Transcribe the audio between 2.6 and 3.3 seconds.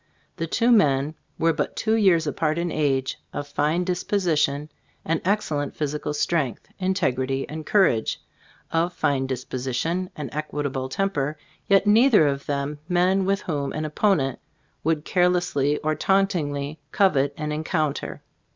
age,